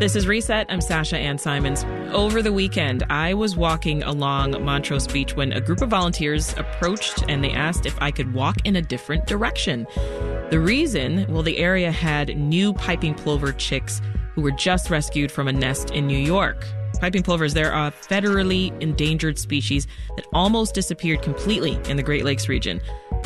This 0.00 0.16
is 0.16 0.26
Reset. 0.26 0.66
I'm 0.68 0.80
Sasha 0.80 1.16
Ann 1.16 1.38
Simons. 1.38 1.84
Over 2.12 2.42
the 2.42 2.52
weekend, 2.52 3.04
I 3.08 3.34
was 3.34 3.56
walking 3.56 4.02
along 4.02 4.52
Montrose 4.64 5.06
Beach 5.06 5.36
when 5.36 5.52
a 5.52 5.60
group 5.60 5.80
of 5.80 5.90
volunteers 5.90 6.54
approached 6.56 7.22
and 7.28 7.44
they 7.44 7.52
asked 7.52 7.86
if 7.86 7.96
I 8.00 8.10
could 8.10 8.34
walk 8.34 8.56
in 8.64 8.74
a 8.74 8.82
different 8.82 9.26
direction. 9.26 9.86
The 10.50 10.58
reason, 10.58 11.32
well, 11.32 11.44
the 11.44 11.58
area 11.58 11.92
had 11.92 12.36
new 12.36 12.72
piping 12.72 13.14
plover 13.14 13.52
chicks 13.52 14.02
who 14.34 14.42
were 14.42 14.50
just 14.50 14.90
rescued 14.90 15.30
from 15.30 15.46
a 15.46 15.52
nest 15.52 15.92
in 15.92 16.08
New 16.08 16.18
York. 16.18 16.66
Piping 16.98 17.22
plovers, 17.22 17.54
they're 17.54 17.72
a 17.72 17.92
federally 17.92 18.76
endangered 18.82 19.38
species 19.38 19.86
that 20.16 20.26
almost 20.32 20.74
disappeared 20.74 21.22
completely 21.22 21.78
in 21.88 21.96
the 21.96 22.02
Great 22.02 22.24
Lakes 22.24 22.48
region. 22.48 22.80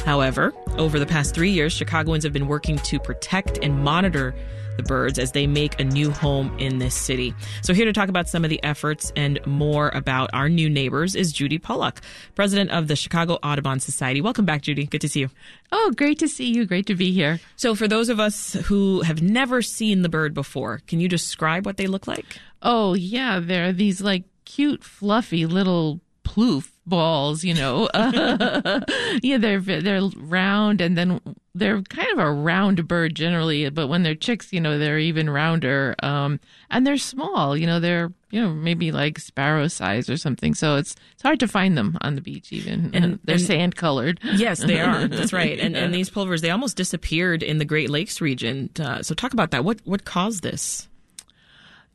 However, 0.04 0.52
over 0.76 0.98
the 0.98 1.06
past 1.06 1.34
three 1.34 1.50
years, 1.50 1.72
Chicagoans 1.72 2.24
have 2.24 2.32
been 2.32 2.46
working 2.46 2.76
to 2.78 2.98
protect 2.98 3.58
and 3.62 3.82
monitor 3.82 4.34
the 4.76 4.82
birds 4.82 5.18
as 5.18 5.32
they 5.32 5.46
make 5.46 5.80
a 5.80 5.84
new 5.84 6.10
home 6.10 6.54
in 6.58 6.78
this 6.78 6.94
city. 6.94 7.34
So, 7.62 7.72
here 7.72 7.86
to 7.86 7.92
talk 7.92 8.08
about 8.08 8.28
some 8.28 8.44
of 8.44 8.50
the 8.50 8.62
efforts 8.62 9.12
and 9.16 9.38
more 9.46 9.90
about 9.94 10.30
our 10.32 10.48
new 10.48 10.68
neighbors 10.68 11.14
is 11.14 11.32
Judy 11.32 11.58
Pollock, 11.58 12.00
president 12.34 12.70
of 12.70 12.88
the 12.88 12.96
Chicago 12.96 13.38
Audubon 13.42 13.80
Society. 13.80 14.20
Welcome 14.20 14.44
back, 14.44 14.62
Judy. 14.62 14.84
Good 14.86 15.00
to 15.00 15.08
see 15.08 15.20
you. 15.20 15.30
Oh, 15.72 15.92
great 15.96 16.18
to 16.18 16.28
see 16.28 16.52
you. 16.52 16.66
Great 16.66 16.86
to 16.86 16.94
be 16.94 17.12
here. 17.12 17.40
So, 17.56 17.74
for 17.74 17.88
those 17.88 18.08
of 18.08 18.20
us 18.20 18.54
who 18.64 19.02
have 19.02 19.22
never 19.22 19.62
seen 19.62 20.02
the 20.02 20.08
bird 20.08 20.34
before, 20.34 20.82
can 20.86 21.00
you 21.00 21.08
describe 21.08 21.64
what 21.64 21.76
they 21.76 21.86
look 21.86 22.06
like? 22.06 22.38
Oh, 22.62 22.94
yeah. 22.94 23.40
They're 23.40 23.72
these 23.72 24.00
like 24.00 24.24
cute, 24.44 24.84
fluffy 24.84 25.46
little 25.46 26.00
ploof 26.24 26.73
balls, 26.86 27.44
you 27.44 27.54
know. 27.54 27.88
yeah, 29.22 29.38
they're 29.38 29.60
they're 29.60 30.02
round 30.16 30.80
and 30.80 30.96
then 30.96 31.20
they're 31.54 31.82
kind 31.82 32.08
of 32.12 32.18
a 32.18 32.30
round 32.30 32.86
bird 32.88 33.14
generally, 33.14 33.68
but 33.70 33.86
when 33.86 34.02
they're 34.02 34.14
chicks, 34.14 34.52
you 34.52 34.60
know, 34.60 34.78
they're 34.78 34.98
even 34.98 35.30
rounder. 35.30 35.94
Um, 36.02 36.40
and 36.70 36.86
they're 36.86 36.96
small, 36.96 37.56
you 37.56 37.66
know, 37.66 37.80
they're 37.80 38.12
you 38.30 38.40
know 38.40 38.50
maybe 38.50 38.90
like 38.90 39.18
sparrow 39.18 39.68
size 39.68 40.10
or 40.10 40.16
something. 40.16 40.54
So 40.54 40.76
it's 40.76 40.96
it's 41.12 41.22
hard 41.22 41.40
to 41.40 41.48
find 41.48 41.78
them 41.78 41.96
on 42.00 42.16
the 42.16 42.20
beach 42.20 42.52
even, 42.52 42.90
and, 42.92 42.96
and 42.96 43.20
they're 43.24 43.36
and, 43.36 43.44
sand 43.44 43.76
colored. 43.76 44.18
Yes, 44.22 44.60
they 44.60 44.80
are. 44.80 45.06
That's 45.06 45.32
right. 45.32 45.58
And 45.58 45.74
yeah. 45.74 45.82
and 45.82 45.94
these 45.94 46.10
plovers 46.10 46.40
they 46.40 46.50
almost 46.50 46.76
disappeared 46.76 47.42
in 47.42 47.58
the 47.58 47.64
Great 47.64 47.90
Lakes 47.90 48.20
region. 48.20 48.70
Uh, 48.78 49.02
so 49.02 49.14
talk 49.14 49.32
about 49.32 49.52
that. 49.52 49.64
What 49.64 49.80
what 49.84 50.04
caused 50.04 50.42
this? 50.42 50.88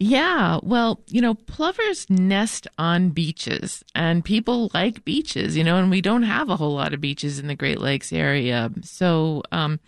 Yeah, 0.02 0.59
well, 0.64 1.02
you 1.08 1.19
know, 1.19 1.33
plovers 1.33 2.09
nest 2.09 2.67
on 2.78 3.09
beaches 3.09 3.83
and 3.94 4.23
people 4.23 4.72
like 4.73 5.03
beaches, 5.03 5.58
you 5.58 5.64
know, 5.64 5.75
and 5.75 5.92
we 5.92 6.00
don't 6.00 6.23
have 6.23 6.50
a 6.50 6.55
whole 6.55 6.73
lot 6.73 6.94
of 6.94 7.02
beaches 7.02 7.38
in 7.38 7.47
the 7.47 7.55
Great 7.55 7.81
Lakes 7.81 8.14
area. 8.14 8.72
So, 8.81 9.44
um, 9.52 9.81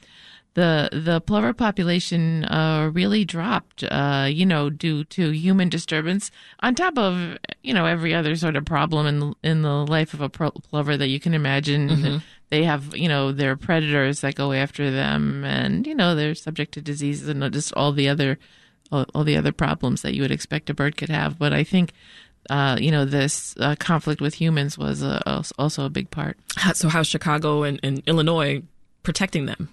the 0.54 0.90
the 0.92 1.22
plover 1.22 1.54
population 1.54 2.44
uh, 2.46 2.92
really 2.94 3.24
dropped, 3.24 3.86
uh, 3.86 4.28
you 4.30 4.46
know, 4.46 4.70
due 4.70 5.06
to 5.06 5.30
human 5.30 5.70
disturbance. 5.70 6.30
On 6.60 6.76
top 6.76 6.98
of 6.98 7.38
you 7.64 7.74
know 7.74 7.86
every 7.86 8.14
other 8.14 8.36
sort 8.36 8.58
of 8.58 8.66
problem 8.66 9.08
in 9.08 9.20
the, 9.20 9.34
in 9.44 9.62
the 9.62 9.86
life 9.86 10.14
of 10.14 10.20
a 10.20 10.30
plover 10.30 10.98
that 10.98 11.08
you 11.08 11.22
can 11.22 11.34
imagine, 11.34 11.90
mm-hmm. 11.90 12.18
they 12.50 12.66
have 12.66 12.94
you 12.96 13.08
know 13.08 13.32
their 13.32 13.56
predators 13.56 14.20
that 14.22 14.36
go 14.36 14.52
after 14.52 14.92
them, 14.92 15.46
and 15.46 15.88
you 15.88 15.96
know 15.96 16.16
they're 16.16 16.36
subject 16.36 16.74
to 16.74 16.82
diseases 16.82 17.30
and 17.30 17.54
just 17.54 17.72
all 17.76 17.94
the 17.94 18.10
other 18.10 18.38
all, 18.92 19.06
all 19.14 19.24
the 19.24 19.38
other 19.38 19.52
problems 19.52 20.02
that 20.02 20.14
you 20.14 20.22
would 20.22 20.32
expect 20.32 20.70
a 20.70 20.74
bird 20.74 20.98
could 20.98 21.10
have. 21.10 21.40
But 21.40 21.54
I 21.54 21.64
think 21.64 21.94
uh, 22.50 22.78
you 22.80 22.92
know, 22.92 23.06
this 23.06 23.56
uh, 23.60 23.76
conflict 23.78 24.20
with 24.20 24.34
humans 24.34 24.78
was 24.78 25.04
uh, 25.04 25.44
also 25.60 25.86
a 25.86 25.90
big 25.90 26.10
part. 26.10 26.38
So, 26.74 26.90
how's 26.90 27.08
Chicago 27.08 27.64
and, 27.64 27.80
and, 27.84 28.02
Illinois 28.08 28.64
protecting 29.04 29.46
them? 29.46 29.70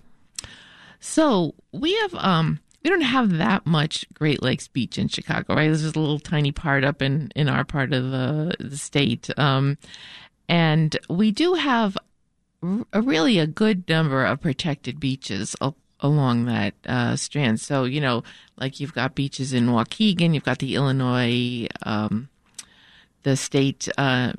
So 1.00 1.54
we 1.72 1.94
have 1.94 2.14
um, 2.14 2.60
we 2.82 2.90
don't 2.90 3.00
have 3.02 3.38
that 3.38 3.66
much 3.66 4.04
Great 4.14 4.42
Lakes 4.42 4.68
beach 4.68 4.98
in 4.98 5.08
Chicago, 5.08 5.54
right? 5.54 5.68
This 5.68 5.82
is 5.82 5.94
a 5.94 6.00
little 6.00 6.18
tiny 6.18 6.52
part 6.52 6.84
up 6.84 7.02
in 7.02 7.30
in 7.34 7.48
our 7.48 7.64
part 7.64 7.92
of 7.92 8.10
the, 8.10 8.54
the 8.58 8.76
state, 8.76 9.30
um, 9.38 9.78
and 10.48 10.96
we 11.08 11.30
do 11.30 11.54
have 11.54 11.96
a 12.92 13.00
really 13.00 13.38
a 13.38 13.46
good 13.46 13.88
number 13.88 14.24
of 14.24 14.40
protected 14.40 14.98
beaches 14.98 15.54
along 16.00 16.44
that 16.46 16.74
uh, 16.86 17.16
strand. 17.16 17.60
So, 17.60 17.84
you 17.84 18.00
know, 18.00 18.22
like 18.56 18.80
you've 18.80 18.94
got 18.94 19.14
beaches 19.14 19.52
in 19.52 19.66
Waukegan, 19.66 20.34
you've 20.34 20.44
got 20.44 20.58
the 20.58 20.74
Illinois, 20.74 21.66
um, 21.82 22.28
the 23.22 23.36
state, 23.36 23.88
uh, 23.98 24.32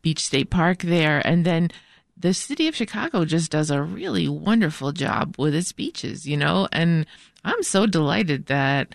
Beach 0.00 0.24
State 0.24 0.50
Park 0.50 0.78
there. 0.78 1.24
And 1.26 1.44
then 1.44 1.70
the 2.16 2.34
city 2.34 2.68
of 2.68 2.74
Chicago 2.74 3.24
just 3.24 3.50
does 3.50 3.70
a 3.70 3.82
really 3.82 4.28
wonderful 4.28 4.92
job 4.92 5.36
with 5.38 5.54
its 5.54 5.72
beaches, 5.72 6.26
you 6.26 6.36
know? 6.36 6.68
And 6.72 7.06
I'm 7.44 7.62
so 7.62 7.86
delighted 7.86 8.46
that 8.46 8.94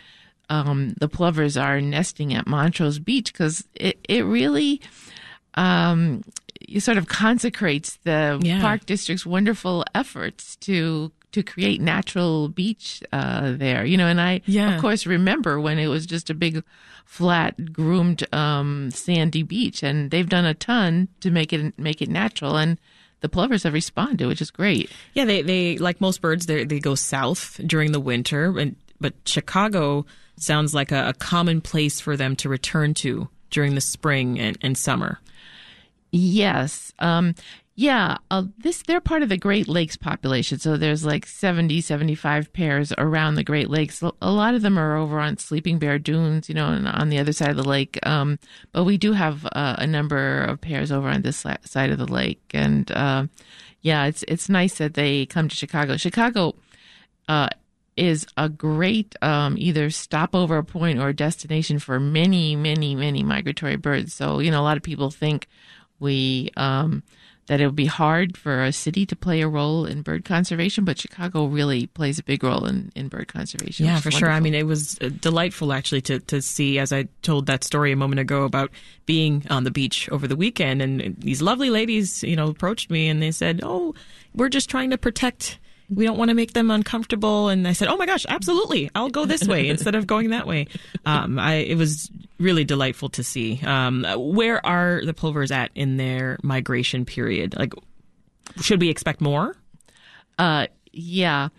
um, 0.49 0.95
the 0.99 1.09
plovers 1.09 1.57
are 1.57 1.81
nesting 1.81 2.33
at 2.33 2.47
Montrose 2.47 2.99
Beach 2.99 3.31
because 3.31 3.65
it, 3.75 3.99
it 4.07 4.25
really. 4.25 4.81
Um, 5.55 6.23
sort 6.79 6.97
of 6.97 7.07
consecrates 7.07 7.97
the 8.03 8.39
yeah. 8.43 8.61
park 8.61 8.85
district's 8.85 9.25
wonderful 9.25 9.85
efforts 9.95 10.55
to 10.57 11.11
to 11.31 11.43
create 11.43 11.81
natural 11.81 12.49
beach 12.49 13.03
uh, 13.11 13.53
there, 13.55 13.85
you 13.85 13.97
know. 13.97 14.07
And 14.07 14.19
I, 14.19 14.41
yeah. 14.45 14.75
of 14.75 14.81
course, 14.81 15.05
remember 15.05 15.59
when 15.59 15.79
it 15.79 15.87
was 15.87 16.05
just 16.05 16.29
a 16.29 16.33
big, 16.33 16.63
flat, 17.05 17.73
groomed, 17.73 18.31
um, 18.33 18.91
sandy 18.91 19.43
beach, 19.43 19.83
and 19.83 20.11
they've 20.11 20.29
done 20.29 20.45
a 20.45 20.53
ton 20.53 21.09
to 21.21 21.31
make 21.31 21.53
it 21.53 21.77
make 21.77 22.01
it 22.01 22.09
natural. 22.09 22.57
And 22.57 22.77
the 23.21 23.29
plovers 23.29 23.63
have 23.63 23.73
responded, 23.73 24.27
which 24.27 24.41
is 24.41 24.51
great. 24.51 24.91
Yeah, 25.13 25.25
they 25.25 25.41
they 25.41 25.77
like 25.77 26.01
most 26.01 26.21
birds, 26.21 26.45
they 26.45 26.63
they 26.63 26.79
go 26.79 26.95
south 26.95 27.59
during 27.65 27.91
the 27.91 27.99
winter, 27.99 28.57
and 28.57 28.75
but 28.99 29.13
Chicago 29.25 30.05
sounds 30.37 30.73
like 30.73 30.91
a, 30.91 31.09
a 31.09 31.13
common 31.13 31.61
place 31.61 31.99
for 31.99 32.15
them 32.15 32.35
to 32.37 32.49
return 32.49 32.93
to 32.93 33.27
during 33.49 33.75
the 33.75 33.81
spring 33.81 34.39
and, 34.39 34.57
and 34.61 34.77
summer. 34.77 35.19
Yes. 36.11 36.93
Um, 36.99 37.35
yeah, 37.79 38.17
uh, 38.31 38.43
this 38.57 38.81
they're 38.81 38.99
part 38.99 39.21
of 39.21 39.29
the 39.29 39.37
Great 39.37 39.67
Lakes 39.67 39.95
population. 39.95 40.57
So 40.57 40.77
there's 40.77 41.05
like 41.05 41.27
70, 41.27 41.79
75 41.81 42.51
pairs 42.51 42.91
around 42.97 43.35
the 43.35 43.43
Great 43.43 43.69
Lakes. 43.69 44.01
A 44.19 44.31
lot 44.31 44.55
of 44.55 44.63
them 44.63 44.79
are 44.79 44.97
over 44.97 45.19
on 45.19 45.37
Sleeping 45.37 45.77
Bear 45.77 45.99
Dunes, 45.99 46.49
you 46.49 46.55
know, 46.55 46.65
on 46.65 47.09
the 47.09 47.19
other 47.19 47.33
side 47.33 47.51
of 47.51 47.55
the 47.55 47.69
lake. 47.69 47.99
Um, 48.01 48.39
but 48.71 48.85
we 48.85 48.97
do 48.97 49.13
have 49.13 49.45
uh, 49.51 49.75
a 49.77 49.85
number 49.85 50.43
of 50.45 50.59
pairs 50.59 50.91
over 50.91 51.07
on 51.07 51.21
this 51.21 51.45
side 51.65 51.91
of 51.91 51.99
the 51.99 52.11
lake, 52.11 52.41
and 52.51 52.91
uh, 52.91 53.27
yeah, 53.81 54.05
it's 54.05 54.23
it's 54.27 54.49
nice 54.49 54.79
that 54.79 54.95
they 54.95 55.27
come 55.27 55.47
to 55.47 55.55
Chicago. 55.55 55.97
Chicago 55.97 56.55
uh, 57.29 57.49
is 57.95 58.25
a 58.37 58.49
great 58.49 59.15
um, 59.21 59.55
either 59.55 59.91
stopover 59.91 60.63
point 60.63 60.97
or 60.97 61.13
destination 61.13 61.77
for 61.77 61.99
many, 61.99 62.55
many, 62.55 62.95
many 62.95 63.21
migratory 63.21 63.75
birds. 63.75 64.15
So 64.15 64.39
you 64.39 64.49
know, 64.49 64.61
a 64.61 64.65
lot 64.65 64.77
of 64.77 64.83
people 64.83 65.11
think 65.11 65.47
we 65.99 66.49
um, 66.57 67.03
that 67.47 67.61
it 67.61 67.65
would 67.65 67.75
be 67.75 67.85
hard 67.85 68.37
for 68.37 68.63
a 68.63 68.71
city 68.71 69.05
to 69.05 69.15
play 69.15 69.41
a 69.41 69.47
role 69.47 69.85
in 69.85 70.01
bird 70.01 70.25
conservation, 70.25 70.85
but 70.85 70.99
Chicago 70.99 71.45
really 71.45 71.87
plays 71.87 72.19
a 72.19 72.23
big 72.23 72.43
role 72.43 72.65
in, 72.65 72.91
in 72.95 73.07
bird 73.07 73.27
conservation. 73.27 73.85
Yeah, 73.85 73.99
for 73.99 74.11
sure. 74.11 74.29
I 74.29 74.39
mean, 74.39 74.53
it 74.53 74.67
was 74.67 74.97
uh, 75.01 75.09
delightful 75.21 75.73
actually 75.73 76.01
to, 76.01 76.19
to 76.19 76.41
see, 76.41 76.77
as 76.77 76.91
I 76.91 77.07
told 77.21 77.45
that 77.45 77.63
story 77.63 77.91
a 77.91 77.95
moment 77.95 78.19
ago 78.19 78.43
about 78.43 78.69
being 79.05 79.45
on 79.49 79.63
the 79.63 79.71
beach 79.71 80.09
over 80.09 80.27
the 80.27 80.35
weekend, 80.35 80.81
and 80.81 81.15
these 81.19 81.41
lovely 81.41 81.69
ladies, 81.69 82.21
you 82.23 82.35
know, 82.35 82.49
approached 82.49 82.91
me 82.91 83.07
and 83.07 83.21
they 83.21 83.31
said, 83.31 83.61
"Oh, 83.63 83.95
we're 84.35 84.49
just 84.49 84.69
trying 84.69 84.89
to 84.91 84.97
protect." 84.97 85.59
we 85.89 86.03
don't 86.03 86.17
want 86.17 86.29
to 86.29 86.35
make 86.35 86.53
them 86.53 86.69
uncomfortable. 86.69 87.47
And 87.47 87.67
I 87.67 87.73
said, 87.73 87.87
oh 87.87 87.95
my 87.95 88.05
gosh, 88.05 88.25
absolutely. 88.27 88.91
I'll 88.93 89.09
go 89.09 89.25
this 89.25 89.47
way 89.47 89.69
instead 89.69 89.95
of 89.95 90.05
going 90.05 90.31
that 90.31 90.45
way. 90.45 90.67
Um, 91.05 91.39
I, 91.39 91.55
it 91.55 91.77
was 91.77 92.11
really 92.39 92.63
delightful 92.63 93.09
to 93.09 93.23
see. 93.23 93.59
Um, 93.63 94.05
where 94.15 94.65
are 94.65 95.01
the 95.03 95.13
plovers 95.13 95.51
at 95.51 95.71
in 95.75 95.97
their 95.97 96.37
migration 96.43 97.05
period? 97.05 97.55
Like, 97.57 97.73
should 98.61 98.81
we 98.81 98.89
expect 98.89 99.21
more? 99.21 99.55
Uh, 100.37 100.67
yeah. 100.91 101.49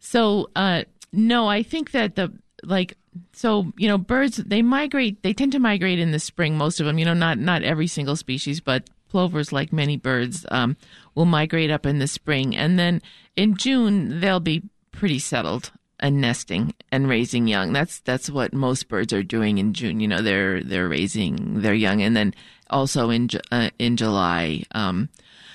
So, 0.00 0.50
uh, 0.56 0.84
no, 1.12 1.48
I 1.48 1.62
think 1.62 1.92
that 1.92 2.16
the, 2.16 2.32
like, 2.62 2.96
so 3.32 3.72
you 3.76 3.86
know 3.86 3.96
birds 3.96 4.38
they 4.38 4.60
migrate 4.60 5.22
they 5.22 5.32
tend 5.32 5.52
to 5.52 5.60
migrate 5.60 6.00
in 6.00 6.10
the 6.10 6.18
spring 6.18 6.58
most 6.58 6.80
of 6.80 6.86
them 6.86 6.98
you 6.98 7.04
know 7.04 7.14
not 7.14 7.38
not 7.38 7.62
every 7.62 7.86
single 7.86 8.16
species 8.16 8.58
but 8.60 8.90
plovers, 9.14 9.52
like 9.52 9.72
many 9.72 9.96
birds, 9.96 10.44
um, 10.50 10.76
will 11.14 11.24
migrate 11.24 11.70
up 11.70 11.86
in 11.86 12.00
the 12.00 12.08
spring. 12.08 12.56
And 12.56 12.76
then 12.80 13.00
in 13.36 13.56
June, 13.56 14.18
they'll 14.18 14.40
be 14.40 14.64
pretty 14.90 15.20
settled 15.20 15.70
and 16.04 16.20
nesting 16.20 16.74
and 16.92 17.08
raising 17.08 17.48
young. 17.48 17.72
That's 17.72 18.00
that's 18.00 18.28
what 18.28 18.52
most 18.52 18.88
birds 18.88 19.10
are 19.14 19.22
doing 19.22 19.56
in 19.56 19.72
June. 19.72 20.00
You 20.00 20.08
know, 20.08 20.20
they're 20.20 20.62
they're 20.62 20.86
raising 20.86 21.62
their 21.62 21.72
young, 21.72 22.02
and 22.02 22.14
then 22.14 22.34
also 22.68 23.08
in 23.08 23.30
uh, 23.50 23.70
in 23.78 23.96
July. 23.96 24.64
Um, 24.72 25.08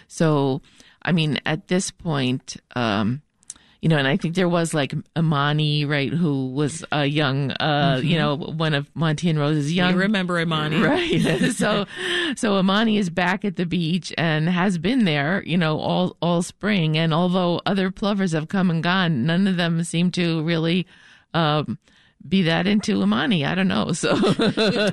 so, 0.07 0.63
I 1.03 1.11
mean, 1.11 1.37
at 1.45 1.67
this 1.67 1.91
point, 1.91 2.57
um, 2.75 3.21
you 3.81 3.87
know, 3.87 3.97
and 3.97 4.07
I 4.07 4.17
think 4.17 4.35
there 4.35 4.49
was 4.49 4.73
like 4.73 4.93
Imani, 5.17 5.85
right, 5.85 6.11
who 6.11 6.47
was 6.51 6.83
a 6.91 7.05
young, 7.05 7.51
uh, 7.51 7.95
mm-hmm. 7.95 8.07
you 8.07 8.17
know, 8.17 8.35
one 8.35 8.73
of 8.73 8.89
Monty 8.93 9.29
and 9.29 9.39
Rose's 9.39 9.71
young. 9.71 9.93
You 9.93 9.99
remember 9.99 10.37
Imani, 10.39 10.81
right? 10.81 11.51
so, 11.53 11.85
so 12.35 12.59
Imani 12.59 12.97
is 12.97 13.09
back 13.09 13.45
at 13.45 13.55
the 13.55 13.65
beach 13.65 14.13
and 14.17 14.49
has 14.49 14.77
been 14.77 15.05
there, 15.05 15.43
you 15.45 15.57
know, 15.57 15.79
all 15.79 16.17
all 16.21 16.41
spring. 16.41 16.97
And 16.97 17.13
although 17.13 17.61
other 17.65 17.89
plovers 17.89 18.33
have 18.33 18.49
come 18.49 18.69
and 18.69 18.83
gone, 18.83 19.25
none 19.25 19.47
of 19.47 19.55
them 19.55 19.83
seem 19.83 20.11
to 20.11 20.43
really. 20.43 20.85
Um, 21.33 21.77
be 22.27 22.43
that 22.43 22.67
into 22.67 23.01
Imani. 23.01 23.45
I 23.45 23.55
don't 23.55 23.67
know. 23.67 23.93
So 23.93 24.13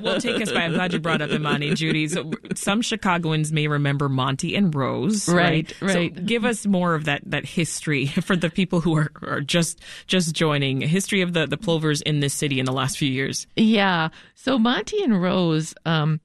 we'll 0.01 0.21
take 0.21 0.41
us 0.41 0.51
by. 0.51 0.61
I'm 0.61 0.73
glad 0.73 0.93
you 0.93 0.99
brought 0.99 1.21
up 1.21 1.29
Imani, 1.29 1.73
Judy. 1.73 2.07
So 2.07 2.31
some 2.55 2.81
Chicagoans 2.81 3.51
may 3.51 3.67
remember 3.67 4.07
Monty 4.07 4.55
and 4.55 4.73
Rose, 4.73 5.27
right? 5.27 5.73
Right. 5.81 5.81
right. 5.81 6.15
So 6.15 6.21
give 6.23 6.45
us 6.45 6.65
more 6.65 6.95
of 6.95 7.05
that 7.05 7.21
that 7.25 7.45
history 7.45 8.05
for 8.23 8.35
the 8.35 8.49
people 8.49 8.81
who 8.81 8.95
are, 8.95 9.11
are 9.23 9.41
just 9.41 9.81
just 10.07 10.33
joining. 10.33 10.81
History 10.81 11.21
of 11.21 11.33
the 11.33 11.45
the 11.45 11.57
plovers 11.57 12.01
in 12.01 12.21
this 12.21 12.33
city 12.33 12.59
in 12.59 12.65
the 12.65 12.73
last 12.73 12.97
few 12.97 13.09
years. 13.09 13.45
Yeah. 13.55 14.09
So 14.35 14.57
Monty 14.57 15.03
and 15.03 15.21
Rose. 15.21 15.73
Um, 15.85 16.21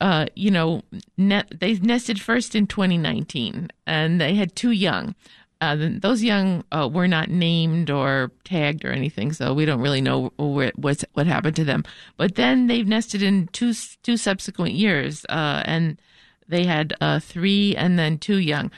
uh, 0.00 0.24
you 0.34 0.50
know, 0.50 0.82
net, 1.18 1.52
they 1.60 1.74
nested 1.74 2.18
first 2.18 2.54
in 2.54 2.66
2019, 2.66 3.68
and 3.86 4.18
they 4.18 4.34
had 4.34 4.56
two 4.56 4.70
young. 4.70 5.14
Uh, 5.60 5.76
those 5.78 6.22
young 6.22 6.64
uh, 6.72 6.88
were 6.90 7.08
not 7.08 7.28
named 7.28 7.90
or 7.90 8.32
tagged 8.44 8.84
or 8.84 8.92
anything, 8.92 9.32
so 9.32 9.52
we 9.52 9.66
don't 9.66 9.80
really 9.80 10.00
know 10.00 10.32
where, 10.38 10.72
what's, 10.76 11.04
what 11.12 11.26
happened 11.26 11.56
to 11.56 11.64
them. 11.64 11.84
But 12.16 12.34
then 12.36 12.66
they've 12.66 12.86
nested 12.86 13.22
in 13.22 13.48
two 13.48 13.74
two 14.02 14.16
subsequent 14.16 14.72
years, 14.74 15.26
uh, 15.28 15.62
and 15.66 16.00
they 16.48 16.64
had 16.64 16.94
uh, 17.00 17.20
three 17.20 17.76
and 17.76 17.98
then 17.98 18.16
two 18.16 18.38
young. 18.38 18.70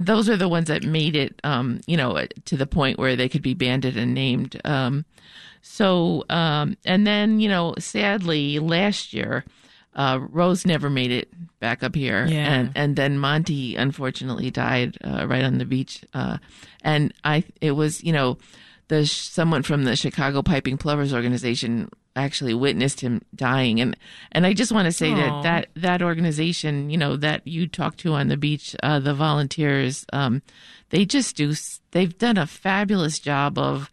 Those 0.00 0.28
are 0.28 0.36
the 0.36 0.48
ones 0.48 0.68
that 0.68 0.82
made 0.82 1.14
it, 1.14 1.40
um, 1.44 1.80
you 1.86 1.96
know, 1.96 2.26
to 2.46 2.56
the 2.56 2.66
point 2.66 2.98
where 2.98 3.14
they 3.14 3.28
could 3.28 3.42
be 3.42 3.54
banded 3.54 3.96
and 3.96 4.12
named. 4.14 4.60
Um, 4.64 5.04
so, 5.62 6.24
um, 6.28 6.76
and 6.84 7.06
then 7.06 7.38
you 7.38 7.48
know, 7.48 7.74
sadly, 7.78 8.58
last 8.58 9.12
year 9.12 9.44
uh, 9.94 10.20
Rose 10.30 10.64
never 10.64 10.88
made 10.88 11.10
it 11.10 11.28
back 11.58 11.82
up 11.82 11.94
here, 11.94 12.26
yeah. 12.26 12.52
and 12.52 12.72
and 12.74 12.96
then 12.96 13.18
Monty 13.18 13.76
unfortunately 13.76 14.50
died 14.50 14.96
uh, 15.02 15.26
right 15.26 15.44
on 15.44 15.58
the 15.58 15.64
beach. 15.64 16.04
Uh, 16.14 16.38
and 16.82 17.12
I, 17.24 17.44
it 17.60 17.72
was 17.72 18.02
you 18.04 18.12
know, 18.12 18.38
the 18.88 19.06
someone 19.06 19.62
from 19.62 19.84
the 19.84 19.96
Chicago 19.96 20.42
Piping 20.42 20.78
Plovers 20.78 21.12
organization 21.12 21.90
actually 22.14 22.54
witnessed 22.54 23.00
him 23.00 23.22
dying, 23.34 23.80
and 23.80 23.96
and 24.30 24.46
I 24.46 24.52
just 24.52 24.72
want 24.72 24.86
to 24.86 24.92
say 24.92 25.10
Aww. 25.10 25.16
that 25.16 25.42
that 25.42 25.68
that 25.82 26.02
organization, 26.02 26.90
you 26.90 26.96
know, 26.96 27.16
that 27.16 27.46
you 27.46 27.66
talked 27.66 27.98
to 28.00 28.12
on 28.12 28.28
the 28.28 28.36
beach, 28.36 28.76
uh, 28.82 29.00
the 29.00 29.14
volunteers, 29.14 30.06
um, 30.12 30.42
they 30.90 31.04
just 31.04 31.36
do. 31.36 31.52
They've 31.90 32.16
done 32.16 32.38
a 32.38 32.46
fabulous 32.46 33.18
job 33.18 33.58
of 33.58 33.90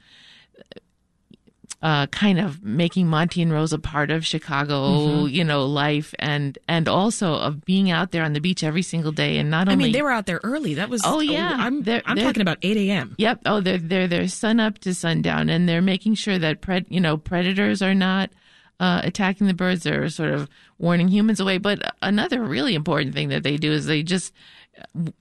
uh, 1.81 2.07
kind 2.07 2.39
of 2.39 2.63
making 2.63 3.07
Monty 3.07 3.41
and 3.41 3.53
Rose 3.53 3.71
a 3.71 3.77
part 3.77 4.09
of 4.09 4.25
Chicago, 4.25 4.73
mm-hmm. 4.73 5.27
you 5.27 5.43
know, 5.43 5.65
life, 5.65 6.15
and 6.17 6.57
and 6.67 6.87
also 6.87 7.35
of 7.35 7.63
being 7.65 7.91
out 7.91 8.11
there 8.11 8.23
on 8.23 8.33
the 8.33 8.41
beach 8.41 8.63
every 8.63 8.81
single 8.81 9.11
day, 9.11 9.37
and 9.37 9.51
not 9.51 9.67
only. 9.67 9.73
I 9.73 9.85
mean, 9.85 9.93
they 9.93 10.01
were 10.01 10.11
out 10.11 10.25
there 10.25 10.39
early. 10.43 10.73
That 10.73 10.89
was. 10.89 11.03
Oh 11.05 11.19
yeah, 11.19 11.51
oh, 11.53 11.61
I'm 11.61 11.83
they're, 11.83 12.01
I'm 12.05 12.15
they're, 12.15 12.25
talking 12.25 12.41
about 12.41 12.57
eight 12.63 12.77
a.m. 12.77 13.15
Yep. 13.19 13.41
Oh, 13.45 13.61
they're 13.61 13.77
they're 13.77 14.07
they're 14.07 14.27
sun 14.27 14.59
up 14.59 14.79
to 14.79 14.93
sundown, 14.95 15.49
and 15.49 15.69
they're 15.69 15.83
making 15.83 16.15
sure 16.15 16.39
that 16.39 16.61
pred 16.61 16.85
you 16.89 16.99
know 16.99 17.17
predators 17.17 17.81
are 17.81 17.95
not. 17.95 18.31
Uh, 18.79 19.01
attacking 19.03 19.47
the 19.47 19.55
birds 19.55 19.81
They're 19.81 20.07
sort 20.07 20.29
of 20.29 20.47
warning 20.77 21.07
humans 21.07 21.39
away. 21.39 21.57
But 21.57 21.95
another 22.03 22.43
really 22.43 22.75
important 22.75 23.15
thing 23.15 23.29
that 23.29 23.41
they 23.41 23.57
do 23.57 23.71
is 23.71 23.87
they 23.87 24.03
just, 24.03 24.31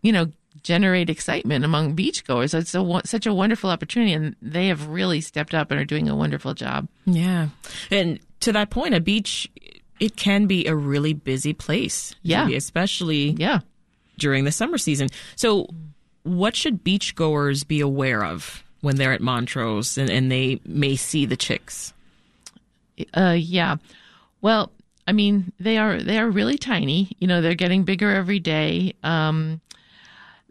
you 0.03 0.13
know, 0.13 0.31
generate 0.63 1.11
excitement 1.11 1.65
among 1.65 1.97
beachgoers. 1.97 2.55
It's 2.55 2.75
a, 2.75 3.01
such 3.07 3.27
a 3.27 3.35
wonderful 3.35 3.71
opportunity, 3.71 4.13
and 4.13 4.37
they 4.41 4.69
have 4.69 4.89
really 4.89 5.21
stepped 5.21 5.55
up 5.55 5.71
and 5.71 5.81
are 5.81 5.85
doing 5.85 6.09
a 6.09 6.17
wonderful 6.17 6.55
job. 6.55 6.89
Yeah, 7.05 7.49
and 7.91 8.21
to 8.41 8.53
that 8.53 8.71
point, 8.71 8.95
a 8.95 9.01
beach 9.01 9.51
it 9.99 10.17
can 10.17 10.47
be 10.47 10.67
a 10.67 10.75
really 10.75 11.15
busy 11.15 11.53
place. 11.55 12.15
Yeah, 12.23 12.49
especially 12.51 13.31
yeah 13.39 13.61
during 14.19 14.45
the 14.45 14.53
summer 14.53 14.79
season. 14.79 15.09
So, 15.37 15.69
what 16.23 16.57
should 16.57 16.85
beachgoers 16.85 17.67
be 17.67 17.81
aware 17.81 18.25
of 18.25 18.65
when 18.81 18.97
they're 18.97 19.13
at 19.13 19.21
Montrose 19.21 19.99
and, 19.99 20.11
and 20.11 20.31
they 20.31 20.61
may 20.65 20.97
see 20.97 21.27
the 21.27 21.37
chicks? 21.37 21.93
Uh, 23.15 23.37
yeah. 23.39 23.77
Well, 24.41 24.73
I 25.07 25.13
mean, 25.13 25.53
they 25.61 25.79
are 25.79 26.03
they 26.03 26.19
are 26.19 26.29
really 26.29 26.59
tiny. 26.59 27.13
You 27.19 27.27
know, 27.29 27.41
they're 27.41 27.55
getting 27.55 27.85
bigger 27.85 28.11
every 28.11 28.41
day. 28.41 28.95
Um, 29.03 29.61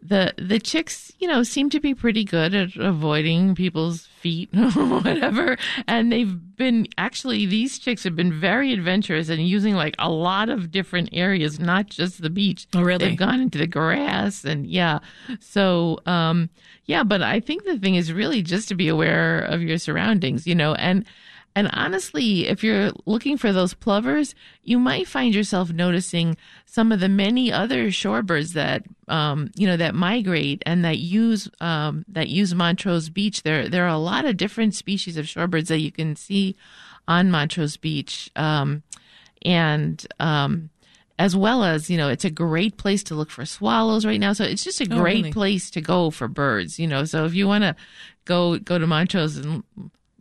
the 0.08 0.34
the 0.38 0.58
chicks, 0.58 1.12
you 1.18 1.28
know, 1.28 1.42
seem 1.42 1.70
to 1.70 1.80
be 1.80 1.94
pretty 1.94 2.24
good 2.24 2.54
at 2.54 2.76
avoiding 2.76 3.54
people's 3.54 4.06
feet 4.06 4.48
or 4.56 4.70
whatever. 4.70 5.56
And 5.86 6.12
they've 6.12 6.56
been 6.56 6.88
actually 6.98 7.46
these 7.46 7.78
chicks 7.78 8.04
have 8.04 8.16
been 8.16 8.38
very 8.38 8.72
adventurous 8.72 9.28
and 9.28 9.46
using 9.46 9.74
like 9.74 9.94
a 9.98 10.10
lot 10.10 10.48
of 10.48 10.70
different 10.70 11.10
areas, 11.12 11.58
not 11.58 11.86
just 11.86 12.22
the 12.22 12.30
beach. 12.30 12.66
Oh, 12.74 12.82
really? 12.82 13.08
They've 13.08 13.18
gone 13.18 13.40
into 13.40 13.58
the 13.58 13.66
grass 13.66 14.44
and 14.44 14.66
yeah. 14.66 15.00
So 15.40 15.98
um, 16.06 16.50
yeah, 16.84 17.02
but 17.02 17.22
I 17.22 17.40
think 17.40 17.64
the 17.64 17.78
thing 17.78 17.96
is 17.96 18.12
really 18.12 18.42
just 18.42 18.68
to 18.68 18.74
be 18.74 18.88
aware 18.88 19.40
of 19.40 19.62
your 19.62 19.78
surroundings, 19.78 20.46
you 20.46 20.54
know, 20.54 20.74
and 20.74 21.04
and 21.56 21.70
honestly, 21.72 22.46
if 22.48 22.62
you're 22.62 22.92
looking 23.06 23.38
for 23.38 23.50
those 23.50 23.72
plovers, 23.72 24.34
you 24.62 24.78
might 24.78 25.08
find 25.08 25.34
yourself 25.34 25.72
noticing 25.72 26.36
some 26.66 26.92
of 26.92 27.00
the 27.00 27.08
many 27.08 27.50
other 27.50 27.86
shorebirds 27.86 28.52
that 28.52 28.84
um, 29.08 29.50
you 29.56 29.66
know 29.66 29.78
that 29.78 29.94
migrate 29.94 30.62
and 30.66 30.84
that 30.84 30.98
use 30.98 31.48
um, 31.62 32.04
that 32.08 32.28
use 32.28 32.54
Montrose 32.54 33.08
Beach. 33.08 33.42
There 33.42 33.70
there 33.70 33.84
are 33.84 33.94
a 33.94 33.96
lot 33.96 34.26
of 34.26 34.36
different 34.36 34.74
species 34.74 35.16
of 35.16 35.24
shorebirds 35.24 35.68
that 35.68 35.80
you 35.80 35.90
can 35.90 36.14
see 36.14 36.56
on 37.08 37.30
Montrose 37.30 37.78
Beach, 37.78 38.30
um, 38.36 38.82
and 39.40 40.06
um, 40.20 40.68
as 41.18 41.34
well 41.34 41.64
as 41.64 41.88
you 41.88 41.96
know 41.96 42.10
it's 42.10 42.26
a 42.26 42.30
great 42.30 42.76
place 42.76 43.02
to 43.04 43.14
look 43.14 43.30
for 43.30 43.46
swallows 43.46 44.04
right 44.04 44.20
now 44.20 44.34
so 44.34 44.44
it's 44.44 44.62
just 44.62 44.82
a 44.82 44.88
oh, 44.92 44.98
great 44.98 45.22
really? 45.22 45.32
place 45.32 45.70
to 45.70 45.80
go 45.80 46.10
for 46.10 46.28
birds 46.28 46.78
you 46.78 46.86
know 46.86 47.06
so 47.06 47.24
if 47.24 47.34
you 47.34 47.48
want 47.48 47.64
to 47.64 47.74
go 48.26 48.58
go 48.58 48.76
to 48.76 48.86
montrose 48.86 49.38
and 49.38 49.62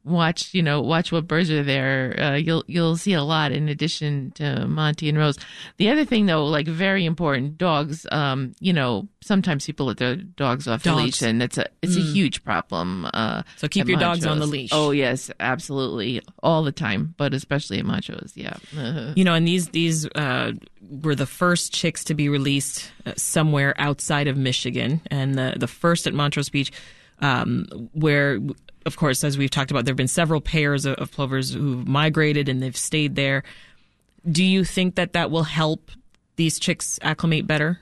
watch 0.05 0.53
you 0.53 0.61
know 0.61 0.81
watch 0.81 1.11
what 1.11 1.27
birds 1.27 1.49
are 1.49 1.63
there 1.63 2.19
uh, 2.19 2.35
you'll 2.35 2.63
you'll 2.67 2.95
see 2.95 3.13
a 3.13 3.23
lot 3.23 3.51
in 3.51 3.67
addition 3.67 4.31
to 4.31 4.67
monty 4.67 5.09
and 5.09 5.17
rose 5.17 5.37
the 5.77 5.89
other 5.89 6.05
thing 6.05 6.27
though 6.27 6.45
like 6.45 6.67
very 6.67 7.05
important 7.05 7.57
dogs 7.57 8.05
um 8.11 8.53
you 8.59 8.71
know 8.71 9.07
sometimes 9.21 9.65
people 9.65 9.87
let 9.87 9.97
their 9.97 10.15
dogs 10.15 10.67
off 10.67 10.83
dogs. 10.83 10.97
the 10.97 11.03
leash 11.03 11.21
and 11.23 11.41
it's 11.41 11.57
a 11.57 11.65
it's 11.81 11.95
mm. 11.95 12.07
a 12.07 12.13
huge 12.13 12.43
problem 12.43 13.09
uh 13.13 13.41
so 13.55 13.67
keep 13.67 13.87
your 13.87 13.99
dogs 13.99 14.25
on 14.25 14.39
the 14.39 14.45
leash 14.45 14.69
oh 14.71 14.91
yes 14.91 15.31
absolutely 15.39 16.21
all 16.43 16.61
the 16.61 16.71
time 16.71 17.15
but 17.17 17.33
especially 17.33 17.79
at 17.79 17.85
machos 17.85 18.31
yeah 18.35 18.57
you 19.15 19.23
know 19.23 19.33
and 19.33 19.47
these 19.47 19.69
these 19.69 20.05
uh 20.15 20.51
were 21.01 21.15
the 21.15 21.25
first 21.25 21.73
chicks 21.73 22.03
to 22.03 22.13
be 22.13 22.29
released 22.29 22.91
uh, 23.07 23.13
somewhere 23.17 23.73
outside 23.79 24.27
of 24.27 24.37
Michigan 24.37 25.01
and 25.07 25.33
the 25.33 25.55
the 25.57 25.67
first 25.67 26.05
at 26.05 26.13
Montrose 26.13 26.49
Beach 26.49 26.71
um, 27.21 27.65
where 27.93 28.39
of 28.85 28.97
course, 28.97 29.23
as 29.23 29.37
we've 29.37 29.49
talked 29.49 29.71
about, 29.71 29.85
there 29.85 29.91
have 29.91 29.97
been 29.97 30.07
several 30.07 30.41
pairs 30.41 30.85
of, 30.85 30.95
of 30.95 31.11
plovers 31.11 31.53
who've 31.53 31.87
migrated 31.87 32.47
and 32.47 32.61
they've 32.61 32.77
stayed 32.77 33.15
there. 33.15 33.43
Do 34.29 34.43
you 34.43 34.63
think 34.63 34.95
that 34.95 35.13
that 35.13 35.31
will 35.31 35.43
help 35.43 35.91
these 36.35 36.59
chicks 36.59 36.99
acclimate 37.01 37.47
better? 37.47 37.79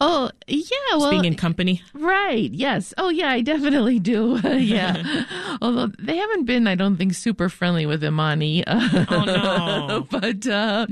Oh, 0.00 0.28
yeah. 0.48 0.96
Well, 0.96 1.10
being 1.10 1.24
in 1.24 1.36
company. 1.36 1.80
Right. 1.92 2.50
Yes. 2.50 2.92
Oh, 2.98 3.10
yeah, 3.10 3.30
I 3.30 3.42
definitely 3.42 4.00
do. 4.00 4.40
yeah. 4.44 5.24
Although 5.62 5.92
they 5.98 6.16
haven't 6.16 6.44
been, 6.44 6.66
I 6.66 6.74
don't 6.74 6.96
think, 6.96 7.14
super 7.14 7.48
friendly 7.48 7.86
with 7.86 8.02
Imani. 8.02 8.64
oh, 8.66 9.24
no. 9.26 10.06
but, 10.10 10.46
uh, 10.48 10.86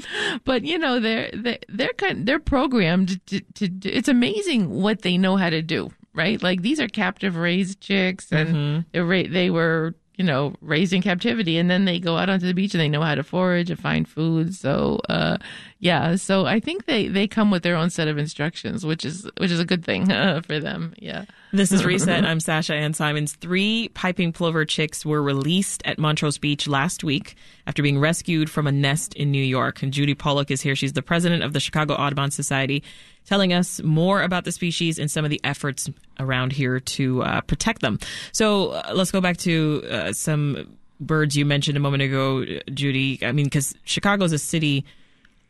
but, 0.45 0.63
you 0.63 0.79
know, 0.79 1.01
they're, 1.01 1.31
they're, 1.35 1.59
they're 1.69 1.93
kind, 1.95 2.27
they're 2.27 2.39
programmed 2.39 3.25
to, 3.27 3.41
to, 3.41 3.69
to, 3.69 3.91
it's 3.91 4.09
amazing 4.09 4.71
what 4.71 5.03
they 5.03 5.19
know 5.19 5.37
how 5.37 5.51
to 5.51 5.63
do 5.63 5.91
right? 6.15 6.43
Like 6.43 6.63
these 6.63 6.81
are 6.81 6.89
captive 6.89 7.37
raised 7.37 7.81
chicks, 7.81 8.31
and 8.33 8.49
mm-hmm. 8.49 8.81
they're 8.93 9.05
ra- 9.05 9.29
they 9.29 9.51
were 9.51 9.95
you 10.17 10.25
know 10.25 10.55
raised 10.61 10.93
in 10.93 11.03
captivity, 11.03 11.59
and 11.59 11.71
then 11.71 11.85
they 11.85 11.99
go 11.99 12.17
out 12.17 12.29
onto 12.29 12.47
the 12.47 12.55
beach 12.55 12.75
and 12.75 12.81
they 12.81 12.89
know 12.89 13.03
how 13.03 13.15
to 13.15 13.23
forage 13.23 13.71
and 13.71 13.81
find 13.81 14.07
food. 14.07 14.55
So 14.55 15.01
uh, 15.09 15.39
yeah, 15.79 16.17
so 16.17 16.47
I 16.47 16.61
think 16.61 16.85
they 16.85 17.09
they 17.09 17.27
come 17.27 17.51
with 17.51 17.63
their 17.63 17.77
own 17.77 17.91
set 17.91 18.09
of 18.09 18.19
instructions, 18.19 18.85
which 18.85 19.05
is 19.05 19.29
which 19.39 19.51
is 19.51 19.61
a 19.61 19.65
good 19.65 19.85
thing 19.85 20.13
uh, 20.13 20.43
for 20.43 20.61
them. 20.61 20.95
Yeah. 20.99 21.25
This 21.53 21.73
is 21.73 21.85
Reset. 21.85 22.25
I'm 22.25 22.41
Sasha 22.41 22.75
Ann 22.75 22.95
Simons. 22.95 23.35
Three 23.35 23.89
piping 23.95 24.33
plover 24.33 24.65
chicks 24.65 25.05
were 25.05 25.23
released 25.23 25.83
at 25.85 25.99
Montrose 25.99 26.39
Beach 26.39 26.67
last 26.67 27.05
week 27.05 27.37
after 27.67 27.83
being 27.83 27.99
rescued 27.99 28.49
from 28.49 28.67
a 28.67 28.73
nest 28.73 29.15
in 29.15 29.31
New 29.31 29.43
York. 29.43 29.83
And 29.83 29.93
Judy 29.93 30.15
Pollock 30.15 30.51
is 30.51 30.63
here. 30.63 30.75
She's 30.75 30.95
the 30.95 31.03
president 31.03 31.43
of 31.43 31.53
the 31.53 31.61
Chicago 31.61 31.95
Audubon 31.95 32.31
Society, 32.31 32.83
telling 33.27 33.53
us 33.53 33.83
more 33.83 34.23
about 34.23 34.45
the 34.45 34.53
species 34.53 34.99
and 34.99 35.11
some 35.11 35.25
of 35.25 35.31
the 35.31 35.41
efforts 35.45 35.91
around 36.19 36.53
here 36.53 36.81
to 36.81 37.23
uh, 37.23 37.41
protect 37.43 37.81
them. 37.81 37.99
So 38.33 38.71
uh, 38.71 38.93
let's 38.95 39.11
go 39.11 39.21
back 39.21 39.37
to 39.39 39.83
uh, 39.91 40.13
some 40.13 40.77
birds 41.01 41.37
you 41.37 41.45
mentioned 41.45 41.77
a 41.77 41.81
moment 41.81 42.03
ago, 42.03 42.45
Judy. 42.73 43.19
I 43.23 43.33
mean, 43.33 43.47
because 43.47 43.75
Chicago 43.85 44.25
is 44.25 44.33
a 44.33 44.39
city 44.39 44.85